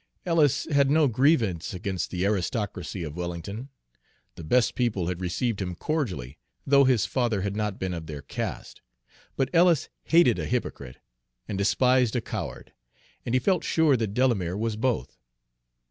[0.25, 3.69] Ellis had no grievance against the "aristocracy" of Wellington.
[4.33, 8.23] The "best people" had received him cordially, though his father had not been of their
[8.23, 8.81] caste;
[9.35, 10.97] but Ellis hated a hypocrite,
[11.47, 12.73] and despised a coward,
[13.27, 15.19] and he felt sure that Delamere was both.